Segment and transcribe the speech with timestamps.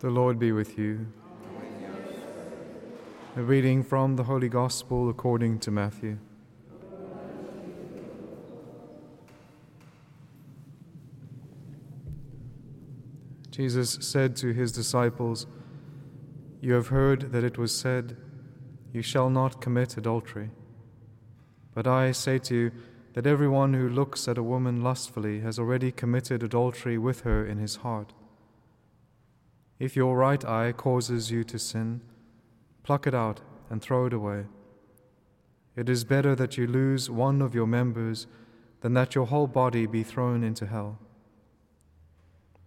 [0.00, 1.06] The Lord be with you.
[3.34, 6.18] A reading from the Holy Gospel according to Matthew.
[13.50, 15.46] Jesus said to his disciples,
[16.60, 18.18] You have heard that it was said,
[18.92, 20.50] You shall not commit adultery.
[21.72, 22.72] But I say to you
[23.14, 27.56] that everyone who looks at a woman lustfully has already committed adultery with her in
[27.56, 28.12] his heart.
[29.78, 32.00] If your right eye causes you to sin,
[32.82, 34.46] pluck it out and throw it away.
[35.74, 38.26] It is better that you lose one of your members
[38.80, 40.98] than that your whole body be thrown into hell.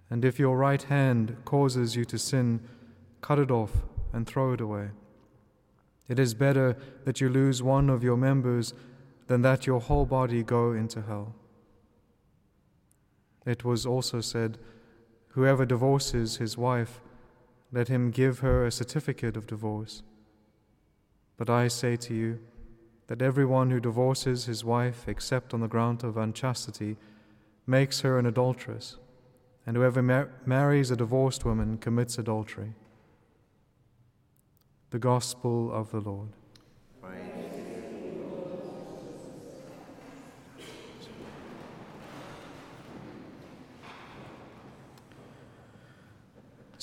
[0.09, 2.61] And if your right hand causes you to sin,
[3.21, 3.71] cut it off
[4.13, 4.89] and throw it away.
[6.07, 8.73] It is better that you lose one of your members
[9.27, 11.35] than that your whole body go into hell.
[13.45, 14.57] It was also said,
[15.39, 16.99] Whoever divorces his wife,
[17.71, 20.03] let him give her a certificate of divorce.
[21.37, 22.39] But I say to you
[23.07, 26.97] that everyone who divorces his wife except on the ground of unchastity
[27.65, 28.97] makes her an adulteress,
[29.65, 32.73] and whoever mar- marries a divorced woman commits adultery.
[34.89, 36.33] The Gospel of the Lord.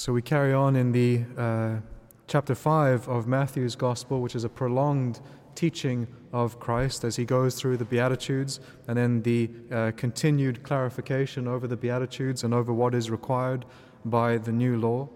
[0.07, 1.81] So we carry on in the uh,
[2.29, 5.19] chapter 5 of Matthew's Gospel, which is a prolonged
[5.57, 11.49] teaching of Christ as he goes through the Beatitudes and then the uh, continued clarification
[11.49, 13.65] over the Beatitudes and over what is required
[14.05, 15.09] by the new law.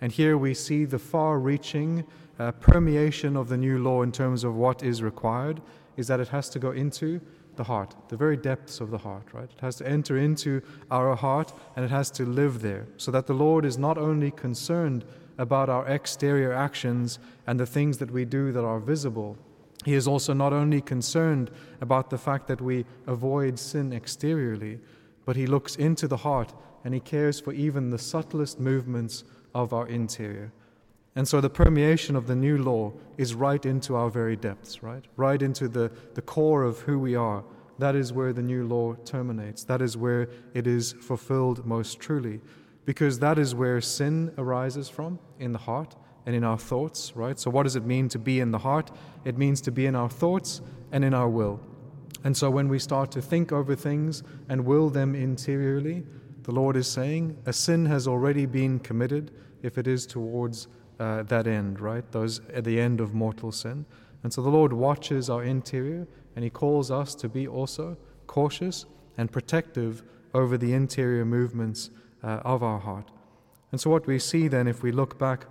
[0.00, 2.04] And here we see the far reaching
[2.38, 5.60] uh, permeation of the new law in terms of what is required,
[5.96, 7.20] is that it has to go into
[7.56, 9.50] the heart, the very depths of the heart, right?
[9.50, 13.26] It has to enter into our heart and it has to live there, so that
[13.26, 15.04] the Lord is not only concerned
[15.38, 19.36] about our exterior actions and the things that we do that are visible,
[19.84, 21.50] He is also not only concerned
[21.80, 24.80] about the fact that we avoid sin exteriorly,
[25.24, 29.24] but He looks into the heart and He cares for even the subtlest movements
[29.54, 30.52] of our interior.
[31.16, 35.02] And so the permeation of the new law is right into our very depths, right?
[35.16, 37.42] Right into the, the core of who we are.
[37.78, 39.64] That is where the new law terminates.
[39.64, 42.40] That is where it is fulfilled most truly.
[42.84, 45.96] Because that is where sin arises from in the heart
[46.26, 47.38] and in our thoughts, right?
[47.38, 48.90] So, what does it mean to be in the heart?
[49.24, 50.60] It means to be in our thoughts
[50.92, 51.60] and in our will.
[52.24, 56.04] And so, when we start to think over things and will them interiorly,
[56.42, 60.68] the Lord is saying a sin has already been committed if it is towards
[60.98, 62.10] uh, that end, right?
[62.12, 63.86] Those at the end of mortal sin.
[64.22, 67.96] And so the Lord watches our interior and He calls us to be also
[68.26, 68.86] cautious
[69.16, 70.02] and protective
[70.34, 71.90] over the interior movements
[72.22, 73.10] uh, of our heart.
[73.72, 75.46] And so, what we see then, if we look back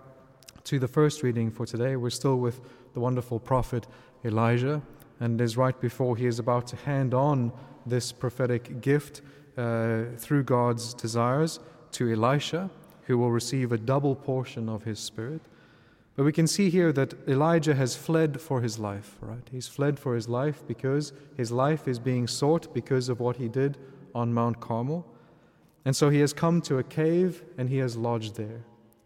[0.65, 2.61] to the first reading for today, we're still with
[2.93, 3.87] the wonderful prophet
[4.23, 4.81] Elijah,
[5.19, 7.51] and is right before he is about to hand on
[7.85, 9.21] this prophetic gift
[9.57, 11.59] uh, through God's desires
[11.91, 12.69] to Elisha
[13.05, 15.41] who will receive a double portion of his spirit.
[16.15, 19.47] But we can see here that Elijah has fled for his life, right?
[19.51, 23.49] He's fled for his life because his life is being sought because of what he
[23.49, 23.77] did
[24.13, 25.05] on Mount Carmel.
[25.83, 28.63] And so he has come to a cave and he has lodged there.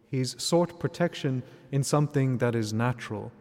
[0.10, 3.32] He's sought protection in something that is natural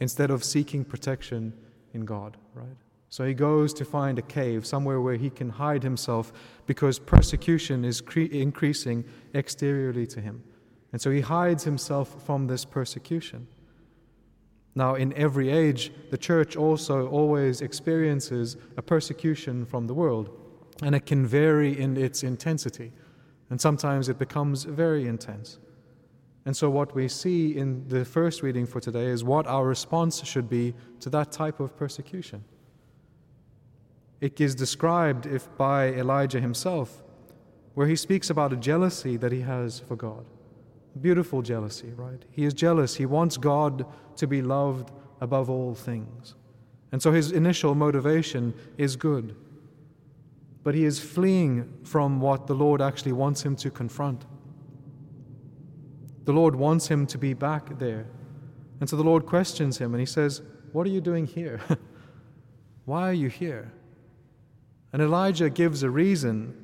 [0.00, 1.54] instead of seeking protection
[1.92, 2.76] in God, right?
[3.14, 6.32] So he goes to find a cave, somewhere where he can hide himself
[6.66, 10.42] because persecution is cre- increasing exteriorly to him.
[10.90, 13.46] And so he hides himself from this persecution.
[14.74, 20.36] Now, in every age, the church also always experiences a persecution from the world,
[20.82, 22.90] and it can vary in its intensity.
[23.48, 25.60] And sometimes it becomes very intense.
[26.46, 30.24] And so, what we see in the first reading for today is what our response
[30.24, 32.42] should be to that type of persecution.
[34.20, 37.02] It is described if by Elijah himself,
[37.74, 40.26] where he speaks about a jealousy that he has for God.
[41.00, 42.22] Beautiful jealousy, right?
[42.30, 42.96] He is jealous.
[42.96, 43.84] He wants God
[44.16, 46.34] to be loved above all things.
[46.92, 49.34] And so his initial motivation is good.
[50.62, 54.24] But he is fleeing from what the Lord actually wants him to confront.
[56.24, 58.06] The Lord wants him to be back there.
[58.80, 60.42] And so the Lord questions him and he says,
[60.72, 61.60] What are you doing here?
[62.84, 63.72] Why are you here?
[64.94, 66.54] And Elijah gives a reason,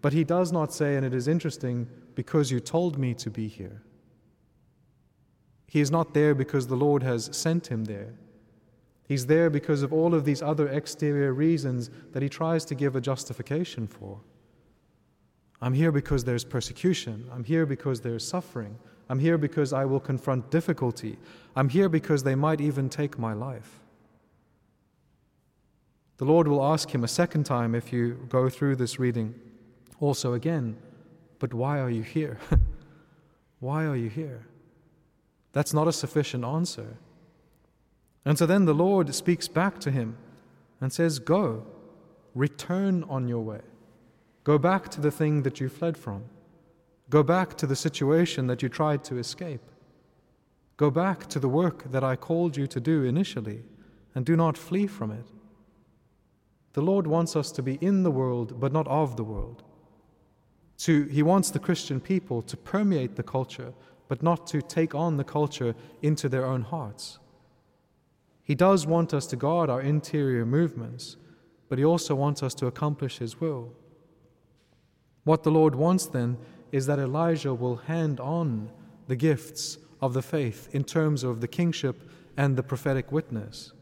[0.00, 3.48] but he does not say, and it is interesting, because you told me to be
[3.48, 3.82] here.
[5.66, 8.14] He is not there because the Lord has sent him there.
[9.06, 12.96] He's there because of all of these other exterior reasons that he tries to give
[12.96, 14.20] a justification for.
[15.60, 17.28] I'm here because there's persecution.
[17.30, 18.78] I'm here because there's suffering.
[19.10, 21.18] I'm here because I will confront difficulty.
[21.54, 23.82] I'm here because they might even take my life.
[26.18, 29.34] The Lord will ask him a second time if you go through this reading,
[30.00, 30.76] also again,
[31.38, 32.38] but why are you here?
[33.60, 34.46] why are you here?
[35.52, 36.96] That's not a sufficient answer.
[38.24, 40.16] And so then the Lord speaks back to him
[40.80, 41.66] and says, Go,
[42.34, 43.60] return on your way.
[44.44, 46.24] Go back to the thing that you fled from.
[47.08, 49.62] Go back to the situation that you tried to escape.
[50.76, 53.62] Go back to the work that I called you to do initially,
[54.14, 55.26] and do not flee from it.
[56.76, 59.62] The Lord wants us to be in the world, but not of the world.
[60.80, 63.72] To, he wants the Christian people to permeate the culture,
[64.08, 67.18] but not to take on the culture into their own hearts.
[68.42, 71.16] He does want us to guard our interior movements,
[71.70, 73.72] but He also wants us to accomplish His will.
[75.24, 76.36] What the Lord wants then
[76.72, 78.70] is that Elijah will hand on
[79.06, 82.02] the gifts of the faith in terms of the kingship
[82.36, 83.72] and the prophetic witness.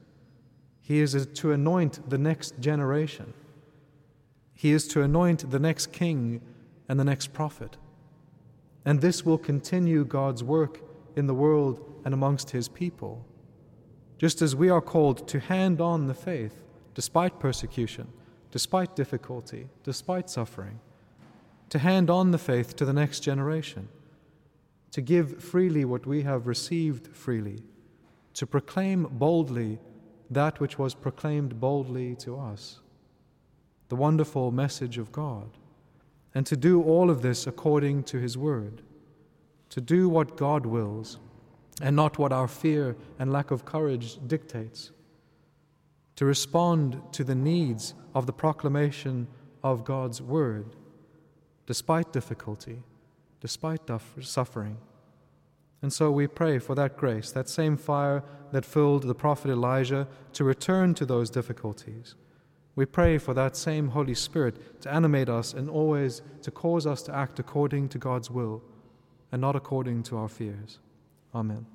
[0.84, 3.32] He is to anoint the next generation.
[4.52, 6.42] He is to anoint the next king
[6.90, 7.78] and the next prophet.
[8.84, 10.82] And this will continue God's work
[11.16, 13.24] in the world and amongst his people.
[14.18, 18.06] Just as we are called to hand on the faith despite persecution,
[18.50, 20.80] despite difficulty, despite suffering,
[21.70, 23.88] to hand on the faith to the next generation,
[24.90, 27.62] to give freely what we have received freely,
[28.34, 29.78] to proclaim boldly
[30.30, 32.80] that which was proclaimed boldly to us,
[33.88, 35.50] the wonderful message of God,
[36.34, 38.82] and to do all of this according to His Word,
[39.70, 41.18] to do what God wills
[41.80, 44.92] and not what our fear and lack of courage dictates,
[46.16, 49.26] to respond to the needs of the proclamation
[49.62, 50.76] of God's Word,
[51.66, 52.82] despite difficulty,
[53.40, 53.88] despite
[54.20, 54.78] suffering.
[55.84, 60.08] And so we pray for that grace, that same fire that filled the prophet Elijah
[60.32, 62.14] to return to those difficulties.
[62.74, 67.02] We pray for that same Holy Spirit to animate us and always to cause us
[67.02, 68.62] to act according to God's will
[69.30, 70.78] and not according to our fears.
[71.34, 71.66] Amen.